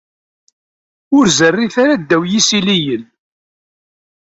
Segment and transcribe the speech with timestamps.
[1.17, 3.03] Ur zerrit ara ddaw yisiliyen.